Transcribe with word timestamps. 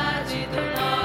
cidade 0.00 0.46
do 0.46 0.80
norte. 0.80 0.99